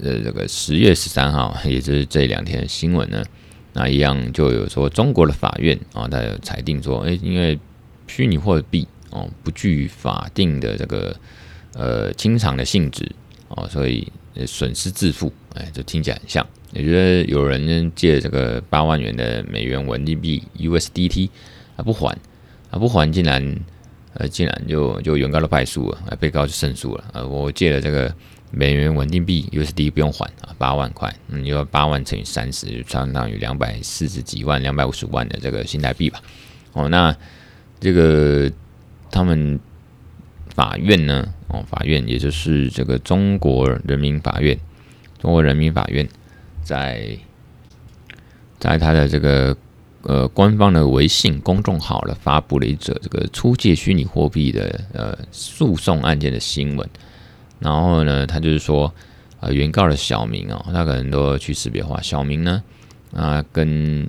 [0.04, 3.24] 呃这个十月十三号， 也就是这两天的新闻呢，
[3.74, 7.60] 那一样就有说中国的法院啊，它有裁定说，诶，因为
[8.06, 11.16] 虚拟货币哦不具法定的这个
[11.74, 13.12] 呃清偿的性质
[13.48, 14.08] 哦，所以
[14.46, 21.32] 损失自负，哎，这听起来很像，也觉得有人借这个八万元的美元稳定币 USDT
[21.78, 22.10] 啊不还
[22.70, 23.56] 啊不还，竟然
[24.16, 28.14] 呃竟然就就原告都败诉了，啊被告就胜诉了，呃我借了这个。
[28.50, 36.22] 美元稳定币 USD 不用还啊，八万块，嗯，你说八万乘以三十，就相当于两百四十几万、两百五十万的这个新台币吧。
[36.72, 37.14] 哦，那
[37.82, 38.50] 这个
[39.12, 39.60] 他们
[40.56, 41.28] 法院呢？
[41.50, 44.58] 哦，法院也就是这个中国人民法院，
[45.20, 46.08] 中国人民法院
[46.64, 47.18] 在
[48.60, 49.54] 在他的这个
[50.08, 56.90] 呃官方的微信公众号了，发布了一则这个出借虚拟货币的呃诉讼案件的新闻。
[57.60, 58.94] 然后呢，他就是说，
[59.42, 62.00] 呃，原告的小明哦，他可能都去识别化。
[62.02, 62.64] 小明呢，
[63.14, 64.08] 啊，跟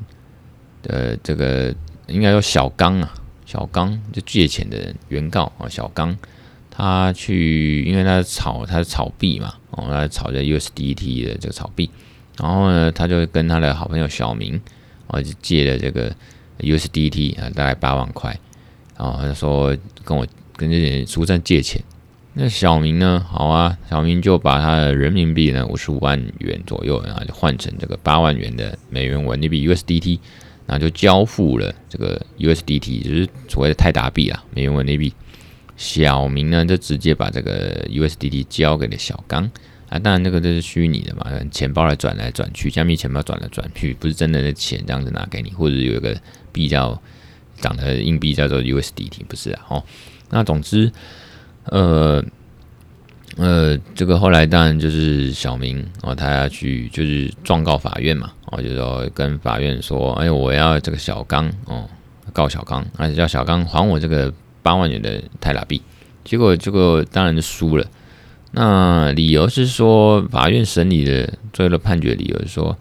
[0.82, 1.74] 呃这个
[2.06, 3.12] 应该说小刚啊，
[3.44, 6.16] 小刚就借钱的人，原告啊，小刚
[6.70, 11.90] 他去，因为他炒他是炒币嘛，哦，他炒这 USDT 的这个炒币，
[12.38, 14.60] 然后呢，他就跟他的好朋友小明，
[15.08, 16.14] 啊，就借了这个
[16.60, 18.38] USDT 啊，大概八万块，
[18.96, 21.82] 然后他说跟我跟这些人出站借钱。
[22.34, 23.26] 那小明呢？
[23.28, 30.20] 好啊，小明就把他的人民币呢五十五万元左右，然后就换成这个八万元的美元稳定币 USDT，
[30.64, 35.12] 然后就交付了这个 USDT，就是所谓的泰达币啊，美元稳定币。
[35.76, 39.50] 小明呢就直接把这个 USDT 交给了小刚
[39.88, 46.16] 啊，当然那个都是虚拟的嘛，钱包来转来转去，加密钱包转来转去，不是真的的钱这样子拿给你，或者有一个
[46.52, 47.00] 币叫
[47.60, 49.62] 长的硬币叫做 USDT，不是啊？
[49.68, 49.84] 哦，
[50.30, 50.90] 那总之。
[51.70, 52.24] 呃
[53.36, 61.86] 呃，这个后来当然就是小明哦，他要去就是状告法院嘛，哦，就说跟法院说，哎，我要这个小刚哦，
[62.32, 65.82] 告小刚，而且叫小刚还我这个八万元的泰拉币，
[66.24, 67.86] 结果这个当然就输了。
[68.52, 72.76] 那理由是说，法院审理的最后的判决理由是说，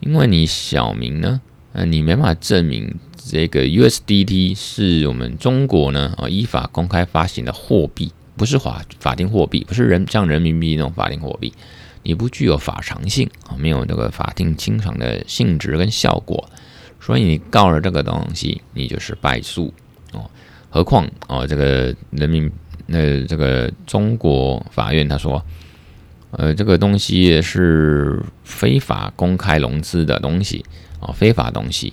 [0.00, 1.40] 因为你小明呢，
[1.72, 8.12] 呃，你没法证明这个 USDT 是我们中国呢啊依法公开发行的货币。
[8.36, 11.52] 不是法法定货币，不是人像人民币那种法定货币，
[12.02, 16.48] 你不具有法偿性啊，没有这个法定清偿的性质跟效果，
[16.98, 19.74] 所以你告了这个东西，你就是败诉
[20.14, 20.30] 哦。
[20.70, 22.50] 何况哦，这个人民
[22.90, 25.42] 那这个中国法院他说，
[26.32, 30.64] 呃，这个东西是非法公开融资的东西
[30.98, 31.92] 哦，非法东西。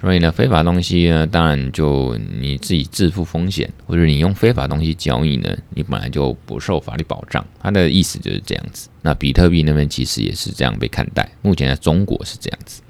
[0.00, 7.46] 所以呢，非法东西呢，当然就你自己自负风险，或者你用非法东西交易呢，你本来就不受法律保障。
[7.60, 8.88] 他的意思就是这样子。
[9.02, 12.80] 那比特币那边其实也是这样被看待，目前在中国是这样子。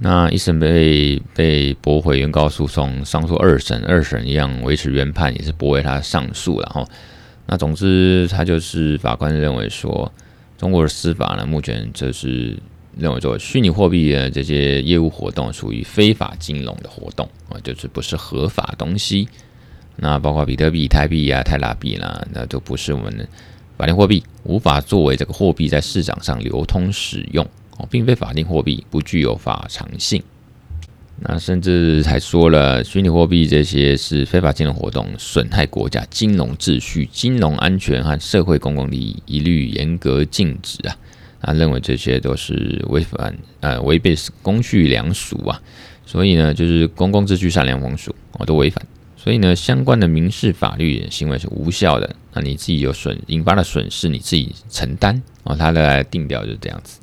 [0.00, 6.60] 那一审被被驳回原告诉讼，上诉二审，二审一样维持原判，也是驳回他上诉。
[6.60, 6.88] 然后，
[7.46, 10.12] 那总之他就是法官认为说，
[10.58, 12.56] 中国的司法呢，目前就是。
[12.98, 19.28] 认为说虚拟货币的这些业务活动属于非法金融的活动啊，就是不是合法东西。
[19.94, 23.26] 那包括比特币、泰币啊、泰拉币啦，那都不是我们的
[23.78, 27.46] 法定货币，无法作为这个货币在市场上流通使用
[27.88, 30.22] 并非法定货币，不具有法偿性。
[31.22, 40.96] 那甚至还说了，虚拟货币这些是非法金融活动，损害国家金融秩序、金融安全和社会公共利益，一律严格禁止啊！
[41.42, 45.60] 他认为这些都是违反呃违背公序良俗啊，
[46.06, 48.86] 所以呢，就是公共秩序、善良风俗哦都违反。
[49.16, 52.16] 所以呢，相关的民事法律行为是无效的。
[52.32, 55.54] 那你自己有损引发的损失，你自己承担哦。
[55.54, 56.99] 他的定调就是这样子。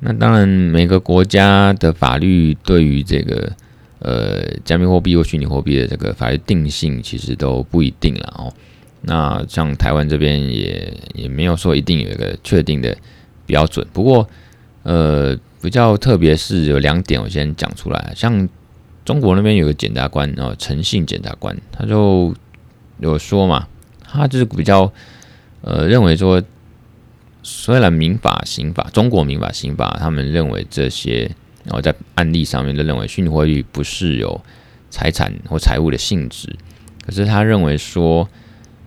[0.00, 3.52] 那当然，每个国家的法律对于这个
[3.98, 8.52] 呃加密货币或虚拟货币的这个法律定性，其实都不一定了哦。
[9.02, 12.96] 那像台湾这边也也没有说一定有一个确定的
[13.46, 13.86] 标准。
[13.92, 14.28] 不过，
[14.82, 18.48] 呃，比较特别是有两点，我先讲出来，像。
[19.04, 22.34] 中国那边有个检察官哦，诚信检察官，他就
[22.98, 23.66] 有说嘛，
[24.02, 24.92] 他就是比较
[25.62, 26.42] 呃认为说，
[27.42, 31.30] 虽然民法、刑法，中国民法、刑法，他们认为这些，
[31.64, 34.40] 然后在案例上面都认为虚拟货币不是有
[34.90, 36.54] 财产或财物的性质，
[37.06, 38.28] 可是他认为说，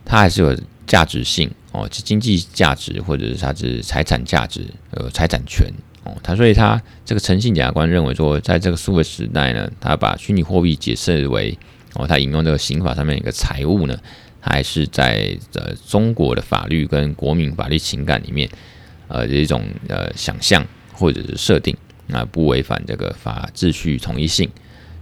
[0.05, 5.71] 它还是有价值性哦，是经济价值或者是它是财产价值，呃，财产权。
[6.03, 11.55] 哦，他所以他这个诚信检察官认为说，在这个数位时代呢，他把虚拟货币解释为
[11.93, 13.95] 哦，他引用这个刑法上面一个财物呢，
[14.41, 18.49] 还是在呃中国的法律跟国民法律情感里面
[19.07, 21.73] 呃这种呃想象或者是设定
[22.11, 24.49] 啊，不违反这个法秩序统一性，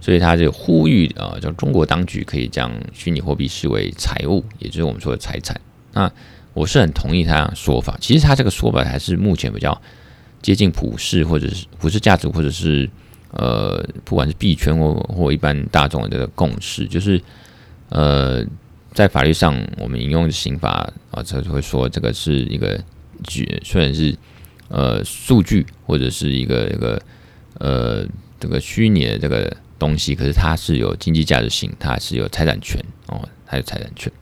[0.00, 5.60] 所以他就呼吁呃，就中国当局可以将虚拟货币视为财物，也就是我们说的财产。
[5.92, 6.12] 那
[6.54, 9.80] 我是很同意他说法，其实他这个说法还是目前比较。
[10.42, 12.88] 接近普世或者是普世价值，或者是
[13.32, 17.20] 呃，不管是币圈或或一般大众的共识，就是
[17.90, 18.42] 呃，
[18.92, 22.78] 在法律上，我们引用刑法啊，就会说这个是一个
[23.24, 24.16] 据，虽然是
[24.68, 27.02] 呃数据或者是一个一个
[27.58, 28.06] 呃
[28.38, 34.12] 这个虚拟的这个东西，可是它是有经济价值性，它是有财产权哦，它有财产权。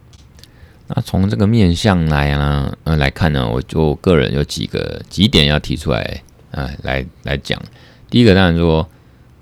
[0.87, 7.61] 那从这个面向来呢，呃，来看呢，我就个人有几个几点要提出来，呃，来来讲。
[8.09, 8.89] 第一个当然说，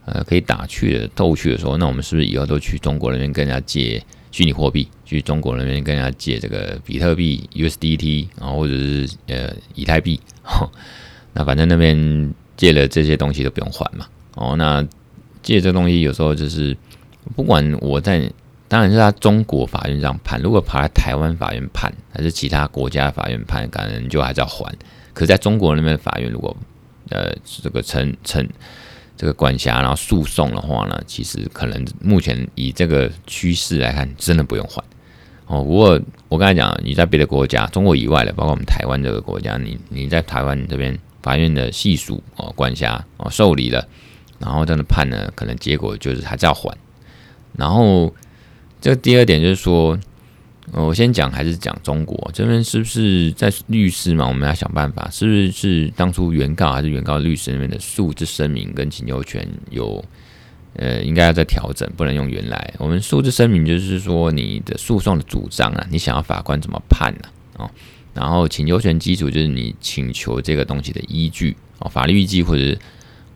[0.06, 10.20] 呃，可以打趣的逗趣的说，那我们是不是以后都去中国那边跟人家借虚拟货币，去中国那边跟人家借这个比特币 USDT，然后或者是呃以太币，
[11.32, 14.06] 那反正那边借了这些东西都不用还嘛。
[14.34, 14.86] 哦，那
[15.42, 16.76] 借这东西有时候就是
[17.34, 18.30] 不管我在。
[18.68, 24.74] 当然是他中国法院这样判，如果跑来台湾法院判，还是其他国家法院判，可能就还是要还。
[25.14, 26.56] 可在中国那边法院，如果
[27.10, 28.44] 呃这个承承
[29.16, 34.82] 这个管辖，然后诉讼的话呢，其实可能目前以这个趋势来看，真的不用还。
[35.46, 43.86] 哦，不过我刚才讲，你在别的国家，中国以外的，包括我们台湾这个国家，你你在台湾这边法院的系数哦管辖哦受理了，
[44.38, 46.76] 然后这样的判呢，可能结果就是还是要还，
[47.56, 48.12] 然后。
[48.78, 49.98] 这第二点就是说，
[50.70, 54.28] 我先讲还是讲中国这边是不是在律师嘛？
[54.28, 60.04] 我们要想办法，是不是是当初原告还是原告律师那边的诉之声明跟请求权有
[60.76, 62.74] 呃，应该要再调整，不能用原来。
[62.78, 67.28] 我们诉字声明就是说你的诉讼的主张啊，你想要法官怎么判呢？
[67.56, 67.70] 哦，
[68.12, 72.76] 然后请求权基础就是你请求这个东西的依据哦，法律依据或者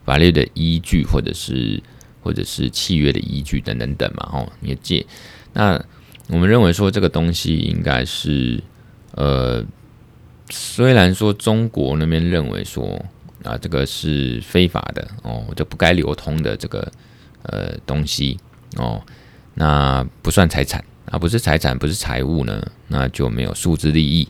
[0.04, 1.82] 法律的依据，或者是
[2.22, 4.28] 或者是契约的依据等等等嘛。
[4.32, 5.06] 哦，你借。
[5.52, 5.82] 那
[6.28, 8.62] 我们认为说这个东西应该是，
[9.12, 9.64] 呃，
[10.50, 13.02] 虽然说中国那边认为说
[13.42, 16.92] 啊这个是非法的哦，就不该流通的这个
[17.42, 18.38] 呃东西
[18.76, 19.02] 哦，
[19.54, 24.28] 那不算财产啊，不是财产，不是财物呢，那就没有诉之利益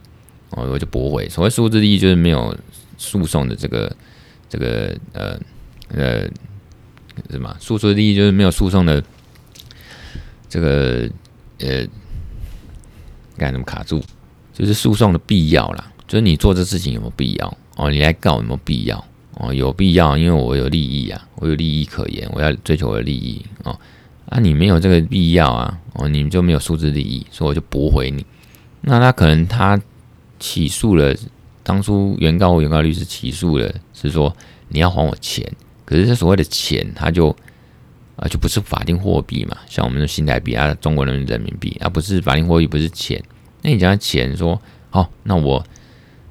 [0.51, 1.29] 哦，我就驳回。
[1.29, 2.57] 所谓诉之利益就是没有
[2.99, 3.97] 诉讼的这个
[4.49, 5.39] 这个呃
[5.89, 6.29] 呃
[7.31, 7.57] 什么？
[7.61, 9.03] 诉之利益就是没有诉讼的。
[10.53, 11.09] 这个
[11.61, 11.87] 呃，
[13.37, 14.03] 干什么卡住？
[14.53, 17.57] 就是诉讼的必要啦，就是你做这事情有没有必要？
[17.77, 19.05] 哦，你来告有没有必要？
[19.41, 23.79] 哦，有必要，因为我有利益啊，我有利益可言，我要追求我的利益哦。
[24.29, 28.25] 啊，你没有这个必要啊，哦，你们就没有诉之利益，所以我就驳回你。
[28.83, 29.81] 那他可能他
[30.39, 31.17] 起诉了，
[31.63, 34.37] 当初原告或原告律师起诉了，是说
[34.69, 35.51] 你要还我钱，
[35.85, 37.35] 可是这所谓的钱，他就。
[38.17, 43.19] 啊，就不是法定货币嘛，像我们的新台币啊，中国人民人民币啊，不是法定货币，不是钱。
[43.63, 44.61] 那你讲钱说，
[44.91, 45.65] 好、哦，那我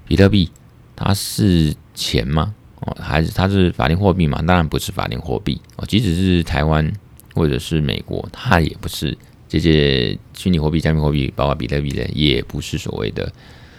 [0.06, 0.52] 比特币
[0.96, 2.54] 它是钱吗？
[2.82, 4.42] 哦，还是它是法定货币嘛？
[4.42, 5.86] 当然不是法定货币哦。
[5.88, 6.92] 即使是台湾
[7.34, 9.18] 或者是美国，它也不是
[9.48, 13.32] 这些虚拟货币、加密货币，包括比特币的，也不是所谓的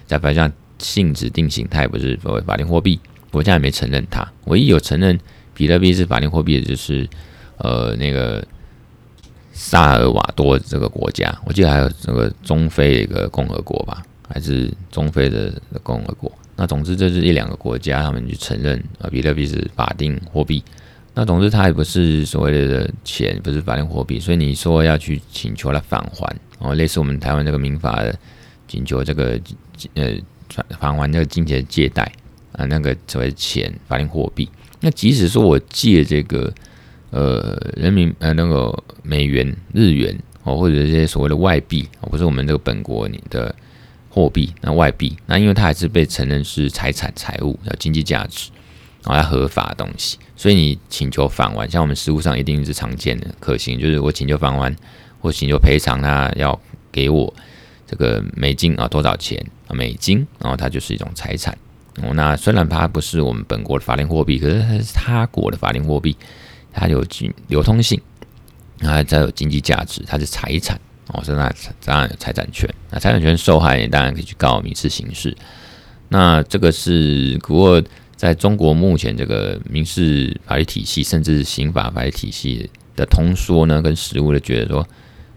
[0.07, 2.99] 在法上性质定型，它也不是所谓法定货币。
[3.31, 5.19] 国家也没承认它，唯一有承认
[5.55, 7.09] 比特币是法定货币的就是。
[7.63, 8.43] 呃那个
[9.53, 16.33] 萨尔瓦多这个国家，我记得还有这个中非的一个共和国吧，还是中非的共和国。
[16.61, 20.63] 那总之这是一两个国家，他们就承认啊，比特币是法定货币。
[21.15, 28.15] 那总之它也不是所谓的钱，不是法定货币，所以你说要去请求来返还哦，类似我们台湾这个民法的
[28.69, 29.41] 请求这个
[29.95, 30.15] 呃
[30.79, 32.03] 返还这个金钱借贷
[32.53, 34.47] 啊，那个所谓钱法定货币。
[34.81, 36.53] 那即使说我借这个
[37.09, 38.71] 呃人民呃那个
[39.03, 43.55] 美元、日元哦，或者这些所谓的外币哦，不是我们这个本国你的。
[44.11, 48.51] 货币，那外币，那因为它还是被承认是财产、财物，要经济价值，
[49.05, 54.77] 然后要合法的东西，所以你请求返还，像我们实务上一定是常见的可行，就是我请求返还，
[55.21, 57.33] 或请求赔偿，他要给我
[57.87, 61.57] 这个美金啊多少钱啊美金，然后它就是一种财产。
[62.03, 66.17] 哦，那虽然它不是我们本国的法定货币，可是它是他国的法定货币，
[66.73, 67.05] 它有
[67.49, 68.01] 流通性，
[68.79, 70.81] 它再有经济价值，它是财产。
[71.13, 71.53] 哦，是那
[71.85, 75.37] 当然有财产权，那财产权受害人当然可以去告民事刑事。
[76.09, 77.83] 那这个是不过
[78.17, 84.87] 在中国目前这个民事法律体系，甚至刑法法律体系的通说呢，跟实务的觉得说，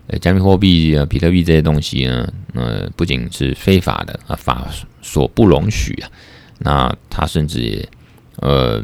[0.08, 4.68] 呃，加密货币啊、比特币这些东西呢，呃，不仅是非法的啊，法
[5.02, 6.10] 所不容许啊，
[6.60, 7.90] 那他甚至也
[8.38, 8.84] 呃，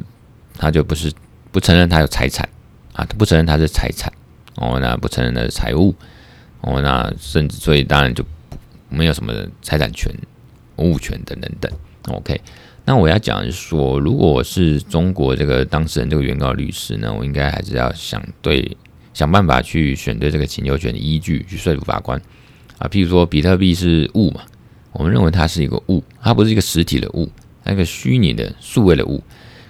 [0.57, 1.11] 他就不是
[1.51, 2.47] 不承认他有财产
[2.93, 4.11] 啊，他不承认他是财产
[4.55, 5.93] 哦，那不承认的财物。
[6.61, 8.23] 哦，那甚至所以当然就
[8.89, 10.13] 没有什么财产权、
[10.77, 11.71] 物权等等等。
[12.07, 12.39] OK，
[12.85, 18.75] 那我要讲说，如果我是中国这个当事人，这个原告律师呢，我应该还是要想对
[19.13, 22.19] 想办法去选对这个请求权的依据，去说服法官
[22.77, 22.87] 啊。
[22.87, 24.41] 譬如说，比特币是物嘛，
[24.91, 27.29] 我们认为它是一个物，它不是一个实体的物，
[27.63, 29.23] 它是一个虚拟的数位的物。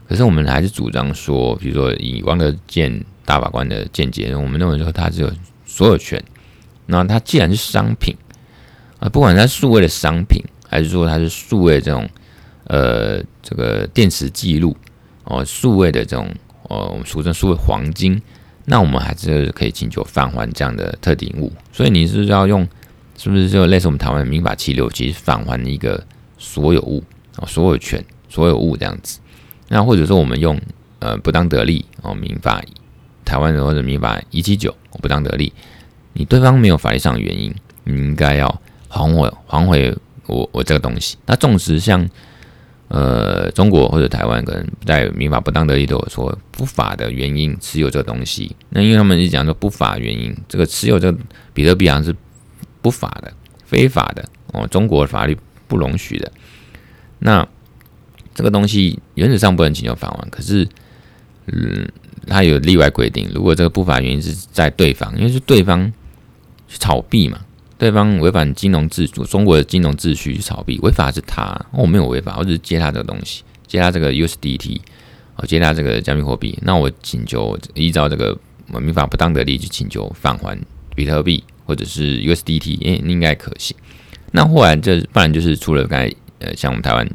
[0.08, 5.32] 可是我们还是主张说，比如说以王德健大法官的见解，我们认为说它只有
[5.66, 6.24] 所有权。
[6.90, 8.16] 那它既然是商品
[9.00, 12.10] 啊，不管它数位的商品，还是说它是数位这种
[12.66, 14.76] 呃这个电池记录
[15.24, 16.28] 哦，数位的这种
[16.64, 18.22] 哦，我们俗称数位黄金，
[18.66, 21.54] 那我们还是可以请求返还这样的特定物。
[21.72, 22.68] 所以你是要用，
[23.18, 26.04] 是不是就类似我们台湾的民法七六其实返还一个
[26.38, 27.04] 所有物
[27.38, 29.20] 啊，所有权所有物这样子？
[29.68, 30.60] 那或者说我们用
[30.98, 32.62] 呃不当得利哦，民法
[33.24, 35.54] 台湾的或者民法一七九不当得利。
[36.20, 37.55] 你对方没有法律上的原因，
[37.86, 39.95] 你应该要还我还回
[40.26, 41.17] 我我这个东西。
[41.26, 42.05] 那纵使像
[42.89, 51.17] 呃中国或者台湾可能在民法不当得利都有说不法的原因持有这个东西，那因为他们是讲说不法原因，这个持有这个
[51.53, 52.13] 比特币好像是
[52.82, 53.32] 不法的、
[53.63, 55.38] 非法的哦，中国法律
[55.70, 56.30] 不容许的。
[57.20, 57.47] 那
[58.36, 60.67] 这个东西原则上不能请求返还，可是
[61.45, 61.89] 嗯，
[62.28, 65.93] 它有例外规定，如果这个不法原因是在对方，因为是对方。
[66.70, 67.39] 去炒币嘛？
[67.78, 74.82] 对方违反金融秩序，中国的金融秩序去炒币，违法是他，我没有违法，我只是借他这个东西，借他这个 USDT，
[75.38, 80.59] 我借他这个加密货币，那我请求依照这个民法不当得利去请求返还
[80.93, 83.76] 比特币或者是 USDT，应应该可行。
[84.32, 87.09] 那后来这不然就是除了刚才呃，像我们台湾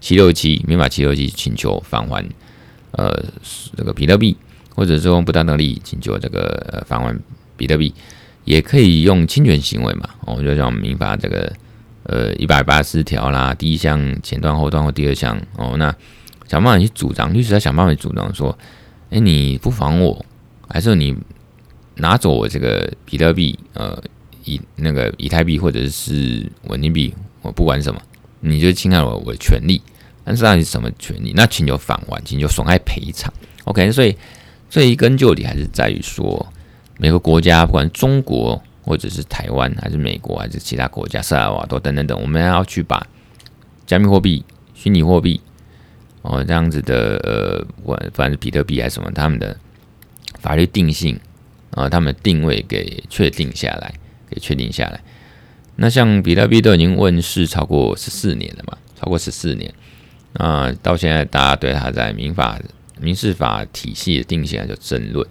[0.00, 2.24] 七六七民法七六七请求返还
[2.92, 3.12] 呃
[3.76, 4.36] 这个比特币，
[4.76, 7.18] 或者是用不当得利请求这个返还
[7.56, 7.92] 比特币。
[8.50, 10.08] 也可以用侵权行为嘛？
[10.26, 11.52] 哦，就像民法这个
[12.02, 15.94] 呃一百八十条啦，第一项前段后段或第二项哦，那
[16.48, 18.58] 想办法去主张，律师在想办法去主张说，
[19.10, 20.26] 哎、你不防我，
[20.68, 21.16] 还是你
[21.94, 24.02] 拿走我这个比特币呃
[24.44, 28.02] 以那个以太币或者是稳定币，我不管什么，
[28.40, 29.80] 你就侵害了我我的权利，
[30.24, 31.32] 但是到底是什么权利？
[31.36, 33.32] 那请求返还，请求损害赔偿。
[33.62, 34.16] OK，所以
[34.68, 36.52] 这一根究底还是在于说。
[37.02, 43.06] 每个国家，不管中国或者是台湾，还是美国，还是其他国家，萨尔瓦多等等等，我们要去把
[43.86, 44.44] 加密货币、
[44.74, 45.40] 虚拟货币
[46.20, 49.56] 哦这样子的呃，不管反正比特币还是什么，他们的
[50.40, 51.18] 法律定性
[51.70, 53.94] 啊，他们的定位给确定下来，
[54.28, 55.00] 给确定下来。
[55.76, 59.72] 那像比特币都已经问世超过十四年了嘛，超过十四年
[60.34, 62.60] 啊，到现在大家对它在民法、
[63.00, 65.26] 民事法体系的定性还有争论。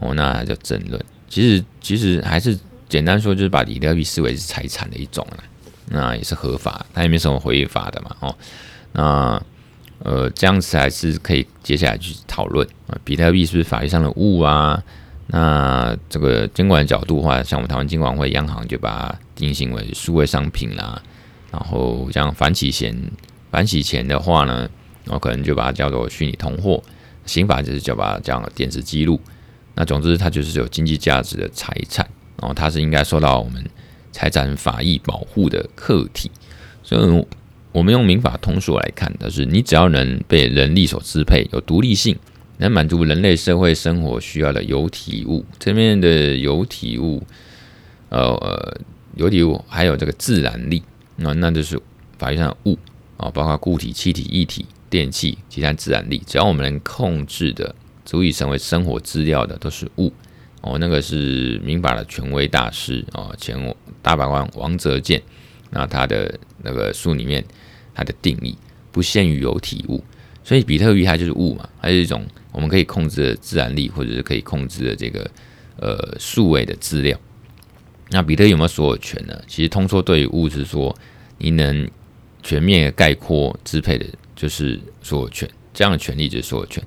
[0.00, 1.02] 哦，那就争论。
[1.28, 5.44] 其实，其实还是简单说，就是把比特币视为是财产的一种了。
[5.90, 8.16] 那也是合法，它也没什么违法的嘛。
[8.20, 8.36] 哦，
[8.92, 9.42] 那
[10.00, 14.82] 呃，这样子还是可以接下来去讨论啊，比特币是不是法律上的物啊？
[15.28, 21.02] 那这个监管角度的话，像我们台湾金管会、央行就把它定性为数位商品啦。
[21.50, 22.94] 然后像反洗钱、
[23.50, 24.68] 反洗钱的话呢，
[25.04, 26.82] 然后可能就把它叫做虚拟通货。
[27.26, 29.20] 刑法就是叫把它叫电子记录。
[29.80, 32.04] 那总之，它就是有经济价值的财产，
[32.40, 33.64] 然后它是应该受到我们
[34.10, 36.28] 财产法益保护的客体。
[36.82, 37.26] 所以，
[37.70, 42.18] 我们用民法通说来看，就是你只要能被人力所支配，有独立性，
[42.56, 47.22] 能满足人类社会生活需要的有体物，这边的有体物，
[48.08, 48.76] 呃，
[49.14, 50.82] 有体物还有这个自然力，
[51.14, 51.80] 那那就是
[52.18, 52.76] 法律上的物
[53.16, 57.72] 啊，包括固体、气体、液体、电气、其他自然力，只要我们能控制的。
[58.08, 60.10] 足以成为生活资料的都是物
[60.62, 63.54] 哦，那个是民法的权威大师哦，前
[64.00, 65.22] 大法官王泽建，
[65.68, 67.44] 那他的那个书里面，
[67.94, 68.56] 他的定义
[68.90, 70.02] 不限于有体物，
[70.42, 75.30] 所以比特币它就是物嘛，它是一种我们可以控制的自然力，或者是可以控制的这个
[75.76, 77.20] 呃数位的资料。
[78.08, 79.38] 那比特有没有所有权呢？
[79.46, 80.96] 其实通说对于物是说，
[81.36, 81.86] 你能
[82.42, 86.82] 全面概括支配的，就是所有权，这样的权利就是所有权。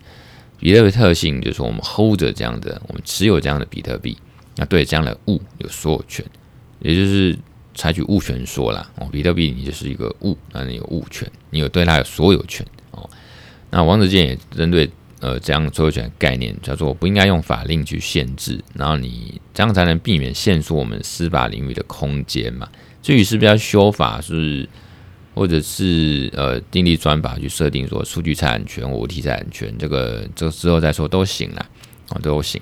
[0.62, 4.16] 比特币特性就是说，我们 hold 着这样的，我们持有这样的比特币，
[4.57, 6.24] 那对这样的物有所有权，
[6.80, 7.36] 也就是
[7.74, 8.88] 采取物权说啦。
[8.97, 13.09] 哦，比特币你就是一个物，那你有物权，你有对它有所有权哦。
[13.72, 14.88] 那王子健也针对
[15.20, 22.70] 呃这样所有权概念，叫做不应该用法令去限制，然后你这样才能避免限缩我们司法领域的空间嘛。
[23.01, 24.70] 至于是不是要修法是？
[25.34, 31.65] 或者是呃订立专法去设定说数据财产权、物体财产权，这个这之后再说都行啦，
[32.09, 32.61] 啊都行。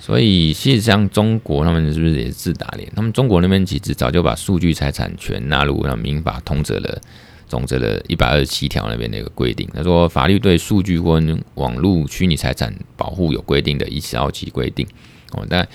[0.00, 2.90] 所以事实上中国他们是不是也是自打脸？
[2.96, 7.00] 他们中国那边其实早就把数据财产权纳入了民法通则的
[7.46, 9.68] 总则的一百二十七条那边的一个规定。
[9.72, 11.22] 他说法律对数据或
[11.54, 14.84] 网络虚拟财产保护有规定的，依照其规定。
[15.30, 15.66] 哦，但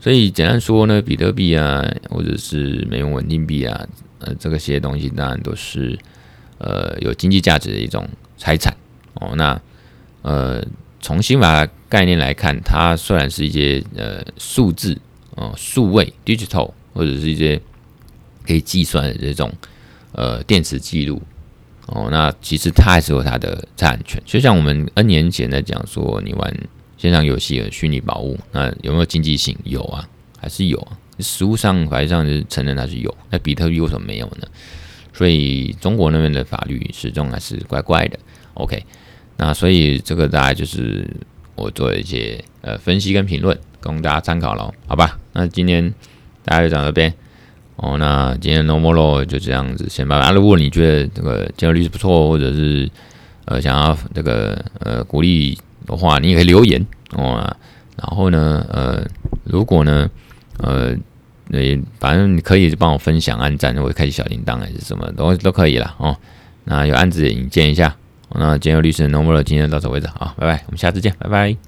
[0.00, 3.86] 所以简单说呢，比特币啊，或者是美元稳定币啊。
[4.18, 5.98] 呃，这个些东西当然都是
[6.58, 8.08] 呃有经济价值的一种
[8.38, 8.76] 财产
[9.14, 9.34] 哦。
[9.36, 9.60] 那
[10.22, 10.64] 呃，
[11.00, 14.98] 从新法概念来看，它虽然是一些呃数字
[15.36, 17.60] 哦、数位 （digital） 或者是一些
[18.46, 19.52] 可以计算的这种
[20.12, 21.20] 呃电池记录
[21.88, 24.22] 哦，那其实它还是有它的财产权。
[24.24, 26.52] 就像我们 N 年前在讲说，你玩
[26.96, 29.54] 线上游戏的虚拟宝物，那有没有经济性？
[29.64, 30.08] 有啊，
[30.40, 30.98] 还是有啊。
[31.18, 34.46] 实物上法律上是承认它是有，那比特币为什么没有呢？
[35.12, 38.18] 所以中国那边的法律始终还是怪怪的。
[38.52, 38.84] OK，
[39.38, 41.08] 那所以这个大概就是
[41.54, 45.18] 我做一些呃分析跟评论，供大家参考喽，好吧？
[45.32, 45.94] 那今天
[46.44, 47.14] 大家就讲到这边
[47.76, 47.96] 哦。
[47.96, 50.26] 那今天 No More Law 就这样子先拜拜。
[50.26, 52.90] 啊，如果你觉得这个交易率是不错，或者是
[53.46, 57.56] 呃想要这个呃鼓励的话，你也可以留言哦。
[57.96, 59.02] 然后呢，呃，
[59.44, 60.10] 如果呢。
[60.58, 60.94] 呃，
[61.48, 66.16] 你反正你可以帮我分享、按赞，或者开启小铃铛，还是什么都都可以了哦。
[66.64, 67.94] 那有案子也引荐一下。
[68.30, 71.65] 那今天有律师 No More 今天到此为止，好，拜拜，我们下次见，拜拜。